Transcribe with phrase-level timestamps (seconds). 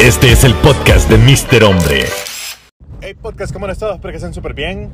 [0.00, 1.62] Este es el podcast de Mr.
[1.62, 2.04] Hombre.
[3.02, 3.92] Hey podcast, ¿cómo han estado?
[3.92, 4.88] Espero que estén súper bien.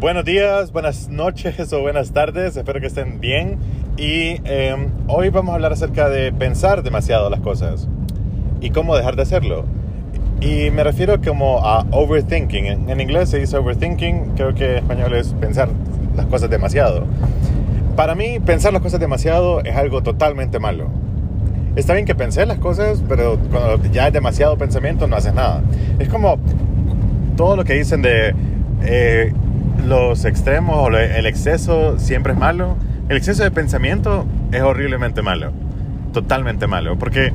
[0.00, 3.58] Buenos días, buenas noches o buenas tardes, espero que estén bien.
[3.98, 4.74] Y eh,
[5.08, 7.86] hoy vamos a hablar acerca de pensar demasiado las cosas
[8.62, 9.66] y cómo dejar de hacerlo.
[10.40, 12.88] Y me refiero como a overthinking.
[12.88, 15.68] En, inglés se dice overthinking, creo que en español es pensar
[16.16, 17.04] las cosas demasiado.
[17.94, 20.88] Para mí, pensar las cosas demasiado es algo totalmente malo.
[21.76, 25.62] Está bien que pensé las cosas, pero cuando ya es demasiado pensamiento no haces nada.
[26.00, 26.38] Es como
[27.36, 28.34] todo lo que dicen de
[28.82, 29.32] eh,
[29.86, 32.76] los extremos o el exceso siempre es malo.
[33.08, 35.52] El exceso de pensamiento es horriblemente malo.
[36.12, 36.98] Totalmente malo.
[36.98, 37.32] Porque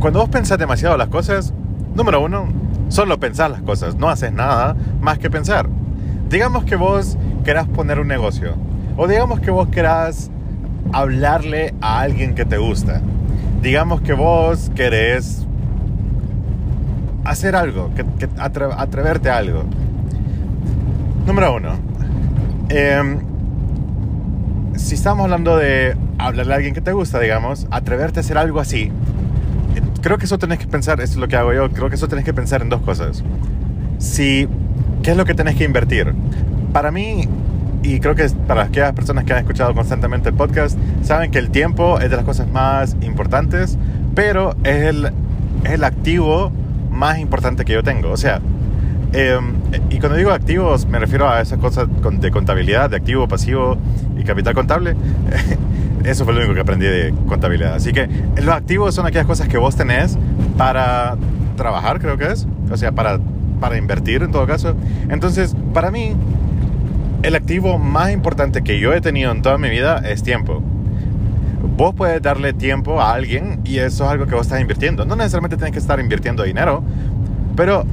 [0.00, 1.54] cuando vos pensás demasiado las cosas,
[1.94, 2.48] número uno,
[2.88, 3.94] solo pensás las cosas.
[3.94, 5.68] No haces nada más que pensar.
[6.28, 8.54] Digamos que vos querás poner un negocio.
[8.96, 10.32] O digamos que vos querás
[10.92, 13.00] hablarle a alguien que te gusta
[13.62, 15.46] digamos que vos querés
[17.24, 19.64] hacer algo, que, que atre, atreverte a algo.
[21.26, 21.70] Número uno,
[22.68, 23.18] eh,
[24.76, 28.58] si estamos hablando de hablarle a alguien que te gusta, digamos, atreverte a hacer algo
[28.58, 28.90] así,
[30.02, 32.08] creo que eso tenés que pensar, esto es lo que hago yo, creo que eso
[32.08, 33.22] tenés que pensar en dos cosas.
[33.98, 34.48] Si,
[35.04, 36.12] ¿qué es lo que tenés que invertir?
[36.72, 37.28] Para mí,
[37.82, 41.50] y creo que para aquellas personas que han escuchado constantemente el podcast, saben que el
[41.50, 43.78] tiempo es de las cosas más importantes,
[44.14, 45.12] pero es el,
[45.64, 46.52] es el activo
[46.90, 48.10] más importante que yo tengo.
[48.10, 48.40] O sea,
[49.12, 49.38] eh,
[49.90, 51.88] y cuando digo activos me refiero a esas cosas
[52.20, 53.76] de contabilidad, de activo, pasivo
[54.16, 54.94] y capital contable.
[56.04, 57.74] Eso fue lo único que aprendí de contabilidad.
[57.74, 60.18] Así que los activos son aquellas cosas que vos tenés
[60.56, 61.16] para
[61.56, 62.46] trabajar, creo que es.
[62.70, 63.20] O sea, para,
[63.60, 64.74] para invertir en todo caso.
[65.08, 66.16] Entonces, para mí,
[67.22, 70.62] el activo más importante que yo he tenido en toda mi vida es tiempo.
[71.76, 75.04] Vos puedes darle tiempo a alguien y eso es algo que vos estás invirtiendo.
[75.04, 76.82] No necesariamente tienes que estar invirtiendo dinero,
[77.56, 77.86] pero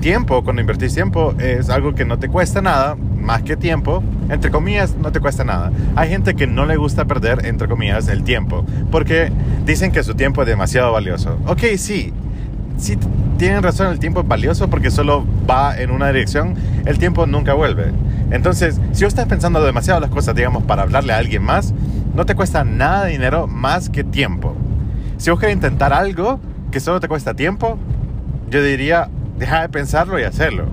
[0.00, 4.02] tiempo, cuando invertís tiempo, es algo que no te cuesta nada, más que tiempo.
[4.30, 5.72] Entre comillas, no te cuesta nada.
[5.96, 9.32] Hay gente que no le gusta perder, entre comillas, el tiempo, porque
[9.66, 11.38] dicen que su tiempo es demasiado valioso.
[11.46, 12.12] Ok, sí,
[12.76, 12.96] sí
[13.38, 16.54] tienen razón, el tiempo es valioso porque solo va en una dirección,
[16.84, 17.92] el tiempo nunca vuelve.
[18.30, 21.72] Entonces, si vos estás pensando demasiado las cosas, digamos, para hablarle a alguien más,
[22.14, 24.54] no te cuesta nada dinero más que tiempo.
[25.16, 26.38] Si vos querés intentar algo
[26.70, 27.78] que solo te cuesta tiempo,
[28.50, 29.08] yo diría,
[29.38, 30.66] deja de pensarlo y hacerlo.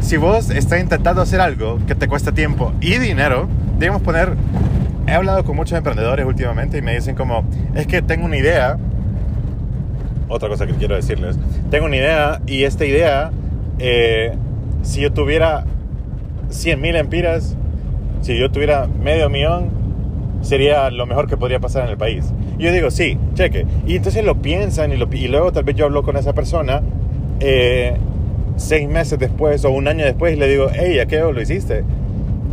[0.00, 4.34] Si vos estás intentando hacer algo que te cuesta tiempo y dinero, debemos poner...
[5.06, 7.44] He hablado con muchos emprendedores últimamente y me dicen como,
[7.74, 8.76] es que tengo una idea,
[10.28, 11.38] otra cosa que quiero decirles,
[11.70, 13.30] tengo una idea y esta idea,
[13.78, 14.36] eh,
[14.82, 15.64] si yo tuviera
[16.50, 17.56] 100 mil empiras,
[18.22, 19.70] si yo tuviera medio millón,
[20.42, 22.32] sería lo mejor que podría pasar en el país.
[22.58, 23.66] Yo digo, sí, cheque.
[23.86, 26.82] Y entonces lo piensan y, lo, y luego tal vez yo hablo con esa persona
[27.40, 27.96] eh,
[28.56, 31.84] seis meses después o un año después y le digo, hey, ¿a qué lo hiciste?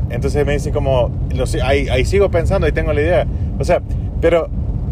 [0.10, 3.28] Entonces me dicen como, lo, ahí, ahí sigo pensando, ahí tengo la idea.
[3.60, 3.82] O sea,
[4.22, 4.50] pero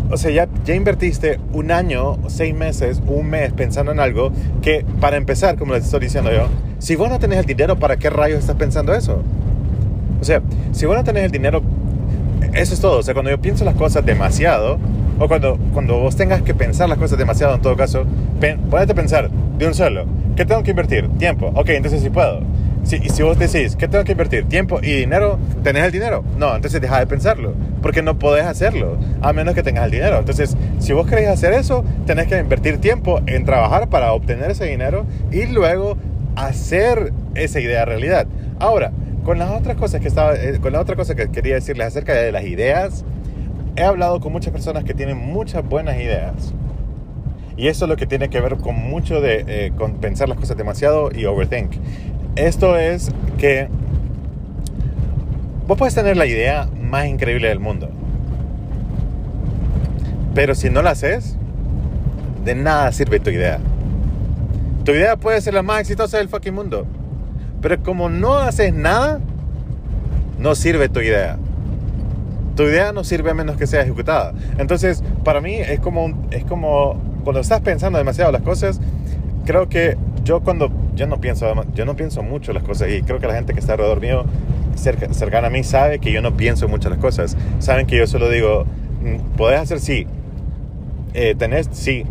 [0.09, 4.31] o sea, ya, ya invertiste un año, seis meses, un mes pensando en algo
[4.61, 6.47] que, para empezar, como les estoy diciendo yo,
[6.83, 9.23] si vos no tenés el dinero, ¿para qué rayos estás pensando eso?
[10.19, 10.41] O sea,
[10.73, 11.61] si vos no tenés el dinero,
[12.51, 12.99] eso es todo.
[12.99, 14.79] O sea, cuando yo pienso las cosas demasiado,
[15.17, 18.03] o cuando, cuando vos tengas que pensar las cosas demasiado, en todo caso,
[18.69, 20.05] ponete a pensar de un solo.
[20.35, 21.07] ¿Qué tengo que invertir?
[21.17, 21.53] Tiempo.
[21.55, 22.41] Ok, entonces sí puedo.
[22.83, 24.43] Si, y si vos decís, ¿qué tengo que invertir?
[24.49, 25.39] ¿Tiempo y dinero?
[25.63, 26.25] ¿Tenés el dinero?
[26.37, 27.53] No, entonces deja de pensarlo.
[27.81, 30.19] Porque no podés hacerlo, a menos que tengas el dinero.
[30.19, 34.65] Entonces, si vos querés hacer eso, tenés que invertir tiempo en trabajar para obtener ese
[34.65, 35.95] dinero y luego
[36.35, 38.27] hacer esa idea realidad.
[38.59, 38.91] Ahora,
[39.23, 42.13] con las otras cosas que estaba, eh, con la otra cosa que quería decirles acerca
[42.13, 43.05] de las ideas,
[43.75, 46.53] he hablado con muchas personas que tienen muchas buenas ideas.
[47.55, 49.71] Y eso es lo que tiene que ver con mucho de eh,
[50.01, 51.73] pensar las cosas demasiado y overthink.
[52.35, 53.67] Esto es que
[55.67, 57.89] vos puedes tener la idea más increíble del mundo.
[60.33, 61.37] Pero si no la haces,
[62.43, 63.59] de nada sirve tu idea.
[64.83, 66.85] Tu idea puede ser la más exitosa del fucking mundo.
[67.61, 69.19] Pero como no haces nada,
[70.39, 71.37] no sirve tu idea.
[72.55, 74.33] Tu idea no sirve a menos que sea ejecutada.
[74.57, 78.81] Entonces, para mí es como, es como cuando estás pensando demasiado las cosas,
[79.45, 83.19] creo que yo cuando yo no pienso yo no pienso mucho las cosas y creo
[83.19, 84.25] que la gente que está alrededor mío
[84.75, 88.07] cerca, cercana a mí sabe que yo no pienso mucho las cosas saben que yo
[88.07, 88.65] solo digo
[89.01, 90.07] mm, podés hacer sí
[91.13, 92.05] eh, tenés sí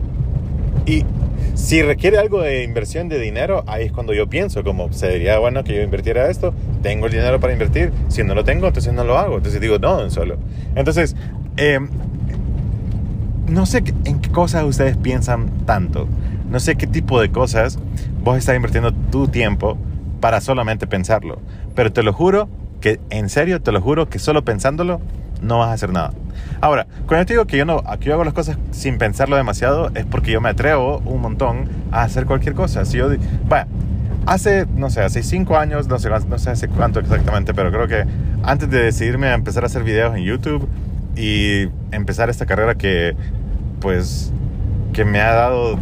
[0.84, 1.04] y
[1.54, 5.64] si requiere algo de inversión de dinero ahí es cuando yo pienso como sería bueno
[5.64, 9.04] que yo invirtiera esto tengo el dinero para invertir si no lo tengo entonces no
[9.04, 10.38] lo hago entonces digo no solo
[10.74, 11.16] entonces
[11.56, 11.78] eh,
[13.52, 16.08] no sé en qué cosas ustedes piensan tanto.
[16.50, 17.78] No sé qué tipo de cosas
[18.22, 19.76] vos estás invirtiendo tu tiempo
[20.20, 21.38] para solamente pensarlo.
[21.74, 22.48] Pero te lo juro
[22.80, 25.00] que, en serio, te lo juro que solo pensándolo
[25.42, 26.12] no vas a hacer nada.
[26.60, 29.90] Ahora, cuando te digo que yo, no, aquí yo hago las cosas sin pensarlo demasiado,
[29.94, 32.84] es porque yo me atrevo un montón a hacer cualquier cosa.
[32.84, 33.08] Si yo,
[33.48, 33.66] vaya,
[34.26, 37.88] hace, no sé, hace cinco años, no sé, no sé hace cuánto exactamente, pero creo
[37.88, 38.04] que
[38.42, 40.68] antes de decidirme a empezar a hacer videos en YouTube
[41.16, 43.16] y empezar esta carrera que,
[43.80, 44.32] pues,
[44.92, 45.78] que me ha dado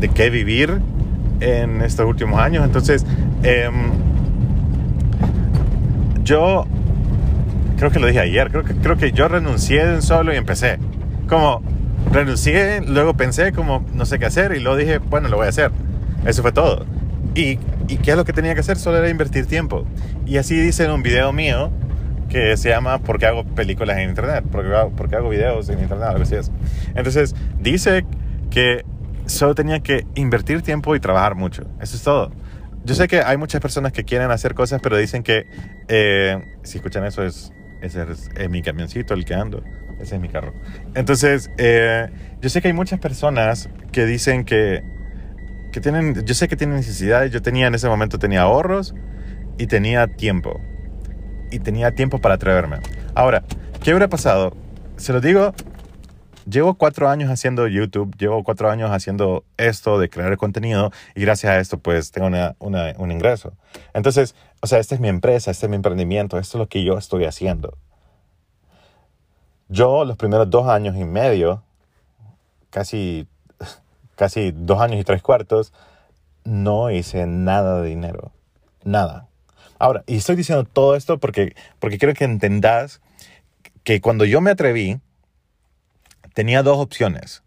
[0.00, 0.80] de qué vivir
[1.40, 3.04] en estos últimos años, entonces,
[3.42, 3.90] em,
[6.22, 6.66] yo
[7.78, 10.36] creo que lo dije ayer, creo que, creo que yo renuncié de un solo y
[10.36, 10.78] empecé.
[11.28, 11.62] Como
[12.12, 15.50] renuncié, luego pensé como no sé qué hacer y luego dije, bueno, lo voy a
[15.50, 15.70] hacer.
[16.26, 16.84] Eso fue todo.
[17.34, 18.76] Y, y qué es lo que tenía que hacer?
[18.78, 19.86] Solo era invertir tiempo.
[20.26, 21.70] Y así dice en un video mío
[22.28, 24.44] que se llama ¿Por qué hago películas en internet?
[24.50, 26.08] ¿Por qué hago, por qué hago videos en internet?
[26.08, 26.50] Algo así es.
[26.94, 28.04] Entonces, dice
[28.50, 28.84] que
[29.26, 31.64] solo tenía que invertir tiempo y trabajar mucho.
[31.80, 32.32] Eso es todo.
[32.84, 35.46] Yo sé que hay muchas personas que quieren hacer cosas, pero dicen que
[35.88, 39.62] eh, si escuchan eso es ese es, mi camioncito, el que ando.
[40.00, 40.54] Ese es mi carro.
[40.94, 42.08] Entonces, eh,
[42.40, 44.82] yo sé que hay muchas personas que dicen que,
[45.72, 47.32] que tienen, yo sé que tienen necesidades.
[47.32, 48.94] Yo tenía en ese momento, tenía ahorros
[49.58, 50.60] y tenía tiempo.
[51.50, 52.78] Y tenía tiempo para atreverme.
[53.14, 53.42] Ahora,
[53.82, 54.56] ¿qué hubiera pasado?
[54.96, 55.54] Se lo digo,
[56.48, 61.52] llevo cuatro años haciendo YouTube, llevo cuatro años haciendo esto de crear contenido y gracias
[61.52, 63.52] a esto pues tengo una, una, un ingreso.
[63.94, 66.84] Entonces, o sea, esta es mi empresa, este es mi emprendimiento, esto es lo que
[66.84, 67.76] yo estoy haciendo.
[69.68, 71.62] Yo los primeros dos años y medio,
[72.70, 73.26] casi,
[74.16, 75.72] casi dos años y tres cuartos,
[76.44, 78.32] no hice nada de dinero.
[78.84, 79.28] Nada.
[79.78, 83.00] Ahora, y estoy diciendo todo esto porque, porque quiero que entendas
[83.84, 85.00] que cuando yo me atreví,
[86.38, 87.42] tenía dos opciones.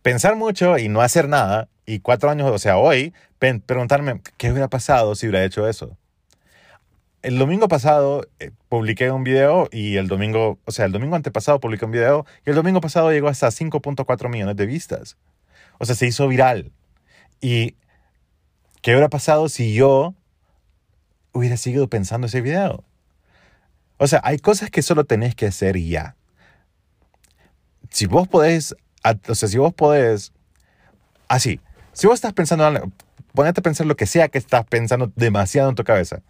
[0.00, 4.68] Pensar mucho y no hacer nada, y cuatro años, o sea, hoy, preguntarme qué hubiera
[4.68, 5.94] pasado si hubiera hecho eso.
[7.20, 11.60] El domingo pasado eh, publiqué un video y el domingo, o sea, el domingo antepasado
[11.60, 15.18] publiqué un video y el domingo pasado llegó hasta 5.4 millones de vistas.
[15.78, 16.72] O sea, se hizo viral.
[17.42, 17.76] ¿Y
[18.80, 20.14] qué hubiera pasado si yo
[21.34, 22.82] hubiera seguido pensando ese video?
[23.98, 26.16] O sea, hay cosas que solo tenés que hacer ya.
[27.94, 28.74] Si vos podés,
[29.28, 30.32] o sea, si vos podés,
[31.28, 31.60] así,
[31.92, 32.90] si vos estás pensando,
[33.34, 36.20] ponete a pensar lo que sea que estás pensando demasiado en tu cabeza.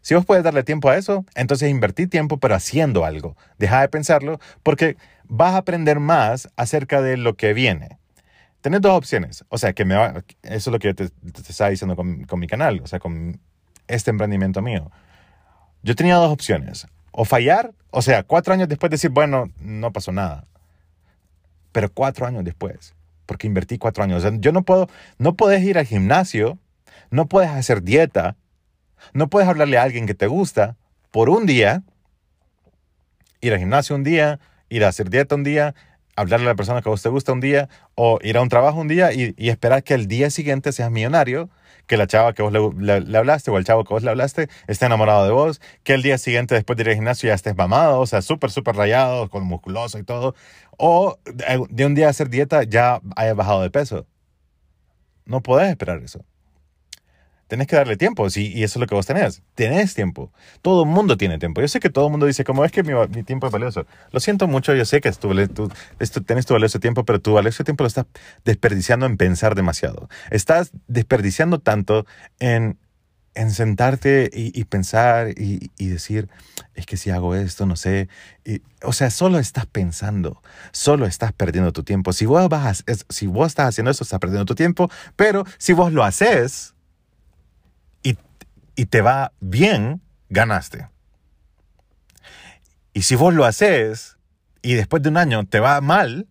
[0.00, 3.36] Si vos puedes darle tiempo a eso, entonces invertir tiempo pero haciendo algo.
[3.58, 7.98] Deja de pensarlo porque vas a aprender más acerca de lo que viene.
[8.62, 9.44] Tienes dos opciones.
[9.50, 11.10] O sea, que me eso es lo que yo te,
[11.46, 13.38] estaba diciendo con, con mi canal, o sea, con
[13.88, 14.90] este emprendimiento mío.
[15.82, 16.86] Yo tenía dos opciones.
[17.10, 20.46] O fallar, o sea, cuatro años después decir, bueno, no pasó nada.
[21.72, 22.94] Pero cuatro años después
[23.30, 24.24] porque invertí cuatro años.
[24.40, 24.88] yo no puedo,
[25.18, 26.58] no puedes ir al gimnasio,
[27.12, 28.34] no puedes hacer dieta,
[29.12, 30.76] no puedes hablarle a alguien que te gusta
[31.12, 31.84] por un día,
[33.40, 35.76] ir al gimnasio un día, ir a hacer dieta un día,
[36.16, 38.48] hablarle a la persona que a vos te gusta un día, o ir a un
[38.48, 41.50] trabajo un día y, esperar que el día siguiente seas millonario,
[41.90, 44.86] que la chava que vos le, hablaste o el chavo que vos le hablaste esté
[44.86, 47.98] enamorado de vos, que el día siguiente después de ir al gimnasio ya estés mamado,
[47.98, 50.36] o sea, súper, súper rayado, con musculoso y todo
[50.78, 51.18] o
[51.68, 54.06] de un día hacer dieta ya haya bajado de peso.
[55.24, 56.24] No podés esperar eso.
[57.50, 59.42] Tenés que darle tiempo, sí, y eso es lo que vos tenés.
[59.56, 60.32] Tenés tiempo.
[60.62, 61.60] Todo el mundo tiene tiempo.
[61.60, 63.86] Yo sé que todo el mundo dice, como es que mi, tiempo es valioso.
[64.12, 65.68] Lo siento mucho, yo sé que tu, tu,
[66.24, 68.06] tenés tu valioso tiempo, pero tu valioso tiempo lo estás
[68.44, 70.08] desperdiciando en pensar demasiado.
[70.30, 72.06] Estás desperdiciando tanto
[72.38, 72.78] en
[73.34, 76.28] en sentarte y, pensar y, decir,
[76.74, 78.08] es que si hago esto, no sé.
[78.82, 80.42] o sea, solo estás pensando,
[80.72, 82.12] solo estás perdiendo tu tiempo.
[82.12, 85.92] Si vos, vas, si vos estás haciendo eso, estás perdiendo tu tiempo, pero si vos
[85.92, 86.79] lo haces y,
[88.80, 90.88] y te va bien, ganaste.
[92.94, 94.16] Y si vos lo haces
[94.62, 96.26] y después de un año te va mal,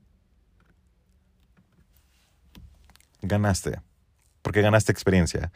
[3.21, 3.81] ganaste
[4.41, 5.51] porque ganaste experiencia.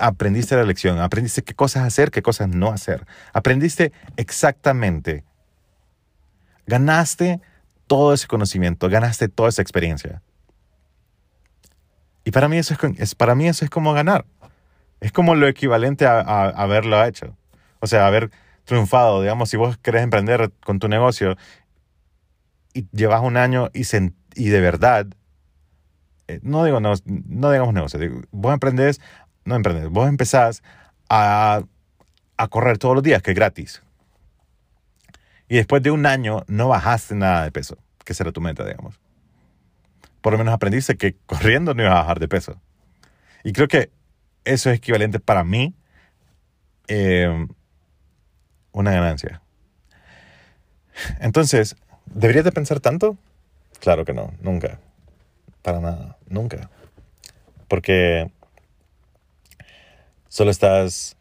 [0.00, 3.06] Aprendiste la lección, aprendiste qué cosas hacer, qué cosas no hacer.
[3.34, 5.24] Aprendiste exactamente.
[6.66, 7.42] Ganaste
[7.86, 10.22] todo ese conocimiento, ganaste toda esa experiencia.
[12.24, 14.24] Y para mí eso es, para mí eso es como ganar.
[15.00, 17.36] Es como lo equivalente a, haberlo hecho.
[17.80, 18.30] O sea, haber
[18.64, 19.22] triunfado.
[19.22, 21.36] Digamos, si vos querés emprender con tu negocio
[22.74, 23.82] y llevas un año y,
[24.34, 25.06] y de verdad
[26.28, 27.98] eh, no digo no, no digamos negocio,
[28.30, 29.00] vos emprendés,
[29.44, 30.62] no emprendés, vos empezás
[31.08, 31.62] a,
[32.36, 33.82] a correr todos los días, que es gratis.
[35.48, 39.00] Y después de un año no bajaste nada de peso, que será tu meta, digamos.
[40.20, 42.60] por lo menos aprendiste que corriendo no ibas a bajar de peso.
[43.42, 43.90] Y creo que
[44.48, 45.74] eso es equivalente para mí
[46.88, 47.46] eh,
[48.72, 49.42] una ganancia.
[51.20, 51.76] Entonces,
[52.06, 53.16] ¿deberías de pensar tanto?
[53.80, 54.80] Claro que no, nunca.
[55.62, 56.70] Para nada, nunca.
[57.68, 58.30] Porque
[60.28, 61.16] solo estás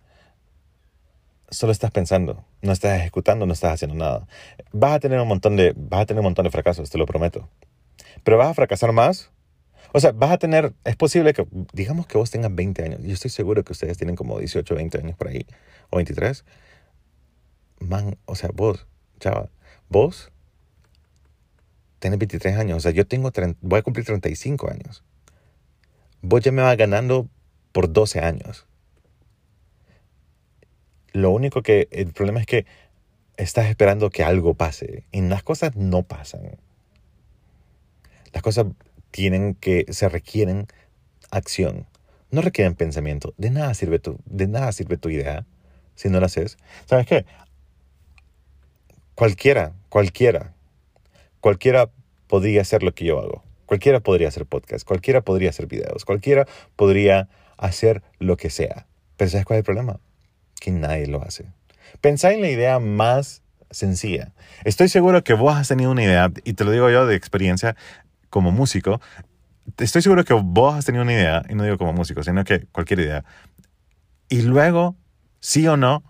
[1.50, 4.28] solo estás pensando, no estás ejecutando, no estás haciendo nada.
[4.72, 7.06] Vas a tener un montón de vas a tener un montón de fracasos, te lo
[7.06, 7.50] prometo.
[8.24, 9.32] Pero vas a fracasar más.
[9.94, 13.01] O sea, vas a tener, es posible que, digamos que vos tengas 20 años.
[13.03, 15.46] Yo estoy seguro que ustedes tienen como 18, 20 años por ahí,
[15.89, 16.44] o 23.
[17.79, 18.88] Man, o sea, vos,
[19.20, 19.50] chava,
[19.89, 20.32] vos
[22.00, 22.77] tienes 23 años.
[22.77, 25.03] O sea, yo tengo, voy a cumplir 35 años.
[26.22, 27.29] Vos ya me vas ganando
[27.72, 28.65] por 12 años.
[31.13, 32.65] Lo único que, el problema es que
[33.38, 36.58] estás esperando que algo pase y las cosas no pasan.
[38.34, 38.67] Las cosas
[39.12, 40.68] tienen que, se requieren
[41.32, 41.88] acción.
[42.32, 43.34] No requieren pensamiento.
[43.38, 45.46] De nada sirve tu, de nada sirve tu idea
[45.96, 46.58] si no la haces.
[46.86, 47.26] ¿Sabes qué?
[49.16, 50.54] Cualquiera, cualquiera,
[51.40, 51.90] cualquiera
[52.28, 53.44] podría hacer lo que yo hago.
[53.66, 58.88] Cualquiera podría hacer podcast, cualquiera podría hacer videos, cualquiera podría hacer lo que sea.
[59.18, 60.00] Pero ¿sabes cuál es el problema?
[60.62, 61.46] Que nadie lo hace.
[62.00, 64.32] Pensá en la idea más sencilla.
[64.64, 67.76] Estoy seguro que vos has tenido una idea, y te lo digo yo de experiencia
[68.30, 69.02] como músico,
[69.78, 72.66] estoy seguro que vos has tenido una idea, y no digo como músico, sino que
[72.72, 73.26] cualquier idea.
[74.30, 74.96] Y luego,
[75.40, 76.04] sí o no,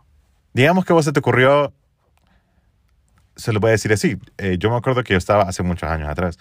[0.54, 1.74] digamos que vos se te ocurrió
[3.38, 4.18] se lo voy a decir así.
[4.38, 6.38] Eh, yo me acuerdo que yo estaba hace muchos años atrás.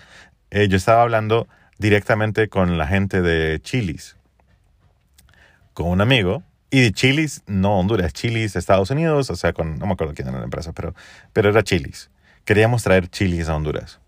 [0.50, 1.46] Eh, yo estaba hablando
[1.78, 4.16] directamente con la gente de Chilis,
[5.74, 6.42] con un amigo.
[6.68, 10.26] Y de Chilis, no Honduras, Chilis, Estados Unidos, o sea, con, no me acuerdo quién
[10.26, 10.94] era la empresa, pero,
[11.32, 12.10] pero era Chilis.
[12.44, 14.00] Queríamos traer Chilis a Honduras.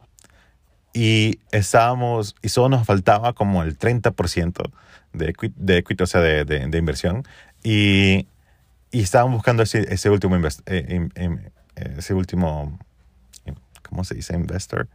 [0.92, 4.70] Y estábamos, y solo nos faltaba como el 30%
[5.12, 7.24] de, de equity, o sea, de, de, inversión.
[7.62, 8.26] Y,
[8.90, 11.08] y estábamos buscando ese, ese último eh,
[11.96, 12.78] ese último,
[13.88, 14.34] ¿cómo se dice?
[14.34, 14.88] Investor.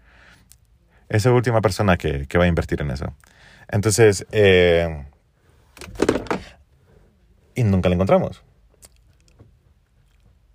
[1.10, 3.14] Esa última persona que, que va a invertir en eso.
[3.70, 5.06] Entonces, eh,
[7.56, 8.44] y nunca la encontramos.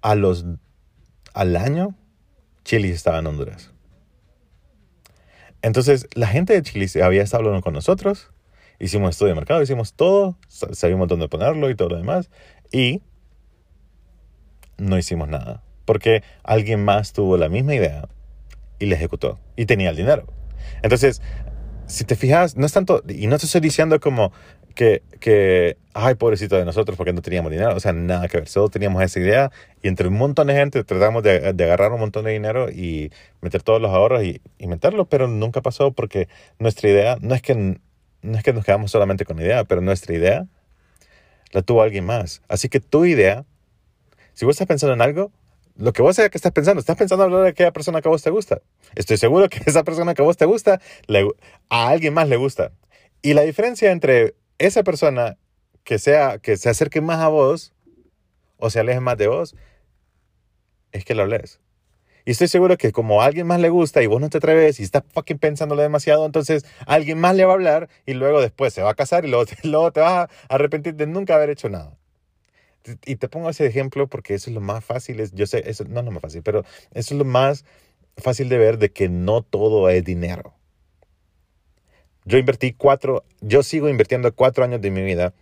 [0.02, 0.44] A los,
[1.34, 1.94] al año,
[2.64, 3.70] Chile estaba en Honduras.
[5.62, 8.30] Entonces, la gente de Chile había estado hablando con nosotros,
[8.78, 12.30] hicimos estudio de mercado, hicimos todo, sabíamos dónde ponerlo y todo lo demás,
[12.70, 13.02] y
[14.76, 18.10] no hicimos nada porque alguien más tuvo la misma idea
[18.78, 20.26] y la ejecutó y tenía el dinero.
[20.82, 21.22] Entonces,
[21.86, 24.30] si te fijas, no es tanto, y no te estoy diciendo como
[24.78, 28.46] que, que, ay, pobrecito de nosotros porque no teníamos dinero, o sea, nada que ver,
[28.46, 29.50] solo teníamos esa idea
[29.82, 33.10] y entre un montón de gente tratamos de, de agarrar un montón de dinero y
[33.40, 34.68] meter todos los ahorros y, y,
[35.10, 36.28] pero nunca pasó porque
[36.60, 39.80] nuestra idea, no es que, no es que nos quedamos solamente con la idea, pero
[39.80, 40.46] nuestra idea
[41.50, 42.40] la tuvo alguien más.
[42.46, 43.44] Así que tu idea,
[44.34, 45.32] si vos estás pensando en algo,
[45.74, 48.12] lo que vos sea que estás pensando, estás pensando hablar de aquella persona que a
[48.12, 48.60] vos te gusta.
[48.94, 50.80] Estoy seguro que esa persona que a vos te gusta,
[51.68, 52.70] a alguien más le gusta.
[53.22, 55.38] Y la diferencia entre esa persona
[55.84, 57.72] que, sea, que se acerque más a vos
[58.56, 59.54] o se aleje más de vos
[60.92, 61.60] es que lo hables.
[62.24, 64.80] Y estoy seguro que como a alguien más le gusta y vos no te atreves
[64.80, 68.74] y estás fucking pensándolo demasiado, entonces alguien más le va a hablar y luego después
[68.74, 71.68] se va a casar y luego, luego te vas a arrepentir de nunca haber hecho
[71.68, 71.96] nada
[73.04, 76.00] y te pongo ese ejemplo porque eso es lo más fácil, yo sé, eso no
[76.00, 77.64] es lo más fácil, pero eso es lo más
[78.16, 80.54] fácil de ver de que no todo es dinero.
[82.28, 85.32] Yo invertí cuatro, yo sigo invirtiendo cuatro años de mi vida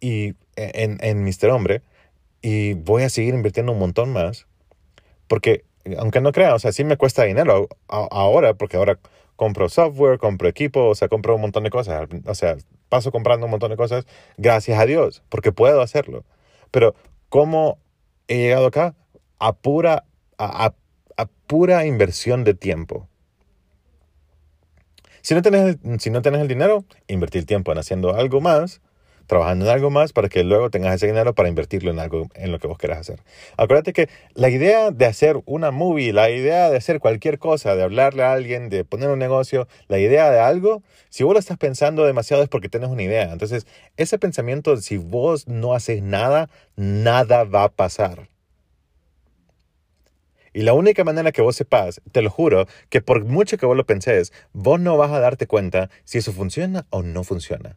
[0.00, 1.82] y en, en Mister Hombre
[2.40, 4.46] y voy a seguir invirtiendo un montón más
[5.26, 5.64] porque
[5.98, 8.98] aunque no crean, o sea, sí me cuesta dinero ahora porque ahora
[9.36, 12.08] compro software, compro equipo, o sea, compro un montón de cosas.
[12.26, 12.56] O sea,
[12.88, 16.24] paso comprando un montón de cosas, gracias a Dios, porque puedo hacerlo.
[16.70, 16.94] Pero,
[17.28, 17.78] ¿cómo
[18.26, 18.94] he llegado acá?
[19.38, 20.04] A pura,
[20.38, 20.74] a,
[21.46, 23.08] pura inversión de tiempo.
[25.28, 28.80] Si no, tenés, si no tienes el dinero, invertir tiempo en haciendo algo más
[29.26, 32.50] trabajando en algo más para que luego tengas ese dinero para invertirlo en algo en
[32.50, 33.20] lo que vos querás hacer.
[33.58, 37.82] Acuérdate que la idea de hacer una movie, la idea de hacer cualquier cosa, de
[37.82, 41.58] hablarle a alguien, de poner un negocio, la idea de algo, si vos lo estás
[41.58, 43.30] pensando demasiado es porque tienes una idea.
[43.30, 43.66] Entonces,
[43.98, 48.30] ese pensamiento, si vos no haces nada, nada va a pasar.
[50.52, 53.76] Y la única manera que vos sepas, te lo juro, que por mucho que vos
[53.76, 57.76] lo penses, vos no vas a darte cuenta si eso funciona o no funciona.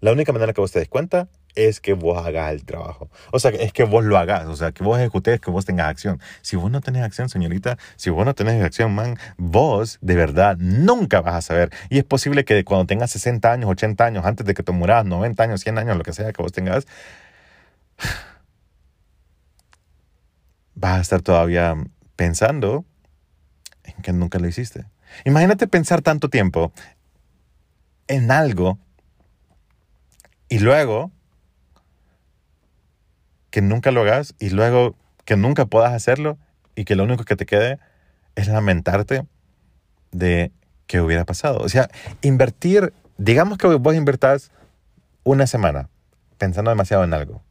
[0.00, 3.08] La única manera que vos te des cuenta es que vos hagas el trabajo.
[3.32, 4.46] O sea, es que vos lo hagas.
[4.48, 6.20] O sea, que vos ejecutes, que vos tengas acción.
[6.42, 10.56] Si vos no tenés acción, señorita, si vos no tenés acción, man, vos de verdad
[10.58, 11.70] nunca vas a saber.
[11.88, 15.06] Y es posible que cuando tengas 60 años, 80 años, antes de que te muras,
[15.06, 16.86] 90 años, 100 años, lo que sea que vos tengas,
[20.74, 21.74] vas a estar todavía
[22.16, 22.84] pensando
[23.84, 24.86] en que nunca lo hiciste.
[25.24, 26.72] Imagínate pensar tanto tiempo
[28.08, 28.78] en algo
[30.48, 31.10] y luego
[33.50, 36.38] que nunca lo hagas y luego que nunca puedas hacerlo
[36.74, 37.78] y que lo único que te quede
[38.34, 39.26] es lamentarte
[40.10, 40.52] de
[40.86, 41.58] que hubiera pasado.
[41.60, 41.88] O sea,
[42.20, 44.50] invertir, digamos que vos invertás
[45.22, 45.88] una semana
[46.36, 47.42] pensando demasiado en algo.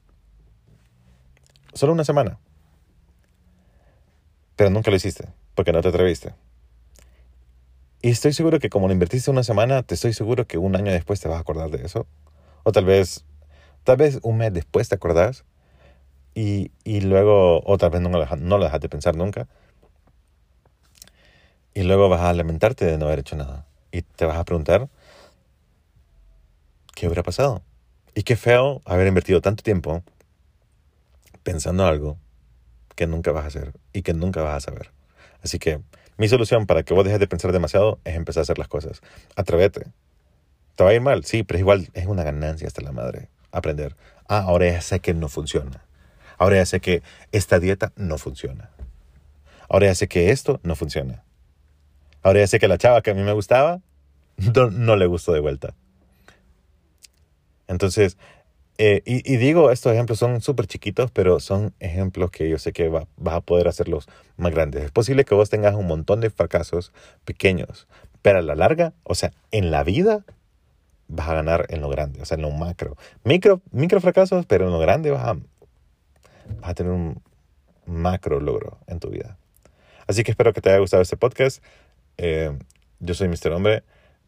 [1.73, 2.37] Solo una semana.
[4.63, 6.35] Pero nunca lo hiciste, porque no te atreviste.
[8.01, 10.89] Y estoy seguro que como lo invertiste una semana, te estoy seguro que un año
[10.89, 12.07] después te vas a acordar de eso.
[12.63, 13.25] O tal vez,
[13.83, 15.43] tal vez un mes después te acordás.
[16.33, 19.49] Y, y luego, o tal vez no lo, no lo dejaste pensar nunca.
[21.73, 23.65] Y luego vas a lamentarte de no haber hecho nada.
[23.91, 24.87] Y te vas a preguntar,
[26.95, 27.63] ¿qué hubiera pasado?
[28.15, 30.03] Y qué feo haber invertido tanto tiempo
[31.43, 32.17] pensando algo
[32.95, 34.91] que nunca vas a hacer y que nunca vas a saber.
[35.43, 35.81] Así que
[36.17, 39.01] mi solución para que vos dejes de pensar demasiado es empezar a hacer las cosas.
[39.35, 39.87] Atrévete.
[40.75, 43.95] Te va a ir mal, sí, pero igual es una ganancia hasta la madre aprender.
[44.27, 45.85] Ah, ahora ya sé que no funciona.
[46.37, 48.71] Ahora ya sé que esta dieta no funciona.
[49.69, 51.23] Ahora ya sé que esto no funciona.
[52.21, 53.81] Ahora ya sé que la chava que a mí me gustaba
[54.55, 55.75] no, no le gustó de vuelta.
[57.67, 58.17] Entonces,
[58.77, 62.89] eh, y, digo, estos ejemplos son súper chiquitos, pero son ejemplos que yo sé que
[62.89, 64.83] va, vas a poder hacerlos más grandes.
[64.83, 66.91] Es posible que vos tengas un montón de fracasos
[67.23, 67.87] pequeños,
[68.23, 70.25] pero a la larga, o sea, en la vida,
[71.07, 72.97] vas a ganar en lo grande, o sea, en lo macro.
[73.23, 75.37] Micro, micro fracasos, pero en lo grande vas
[76.61, 77.21] a, tener un
[77.85, 79.37] macro logro en tu vida.
[80.07, 81.63] Así que espero que te haya gustado este podcast.
[82.17, 82.57] Eh,
[82.99, 83.51] yo soy Mr.
[83.51, 83.83] Hombre.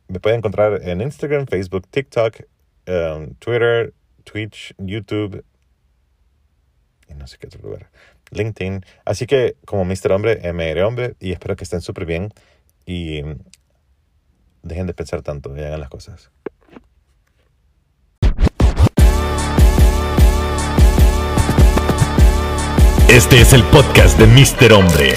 [0.08, 2.42] Me pueden encontrar en Instagram, Facebook, TikTok,
[2.88, 3.94] um, Twitter,
[4.26, 5.46] Twitch, YouTube
[7.08, 7.90] y no sé qué otro lugar.
[8.32, 8.86] LinkedIn.
[9.06, 10.12] Así que como Mr.
[10.12, 12.34] Hombre, MR Hombre y espero que estén súper bien
[12.86, 13.22] y
[14.64, 16.32] dejen de pensar tanto y hagan las cosas.
[23.08, 24.74] Este es el podcast de Mr.
[24.74, 25.14] Hombre.